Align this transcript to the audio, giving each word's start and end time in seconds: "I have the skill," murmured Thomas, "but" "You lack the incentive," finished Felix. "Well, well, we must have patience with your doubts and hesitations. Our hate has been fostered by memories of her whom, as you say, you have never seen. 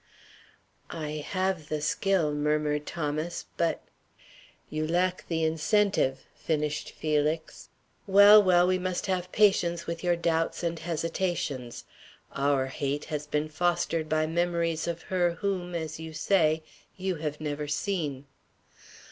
"I 0.89 1.23
have 1.29 1.69
the 1.69 1.79
skill," 1.79 2.33
murmured 2.33 2.87
Thomas, 2.87 3.45
"but" 3.55 3.83
"You 4.71 4.87
lack 4.87 5.27
the 5.27 5.43
incentive," 5.43 6.25
finished 6.33 6.89
Felix. 6.93 7.69
"Well, 8.07 8.41
well, 8.41 8.65
we 8.65 8.79
must 8.79 9.05
have 9.05 9.31
patience 9.31 9.85
with 9.85 10.03
your 10.03 10.15
doubts 10.15 10.63
and 10.63 10.79
hesitations. 10.79 11.85
Our 12.31 12.65
hate 12.65 13.05
has 13.13 13.27
been 13.27 13.47
fostered 13.47 14.09
by 14.09 14.25
memories 14.25 14.87
of 14.87 15.03
her 15.03 15.33
whom, 15.33 15.75
as 15.75 15.99
you 15.99 16.13
say, 16.13 16.63
you 16.97 17.17
have 17.17 17.39
never 17.39 17.67
seen. 17.67 18.25